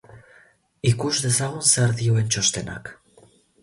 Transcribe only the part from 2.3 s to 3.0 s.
txostenak.